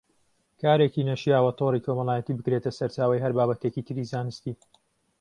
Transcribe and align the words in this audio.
کارێکی 0.61 1.07
نەشیاوە 1.11 1.51
تۆڕی 1.59 1.83
کۆمەڵایەتی 1.85 2.37
بکرێتە 2.37 2.71
سەرچاوەی 2.77 3.23
هەر 3.23 3.31
بابەتێکی 3.37 3.85
تری 3.87 4.09
زانستی 4.11 4.53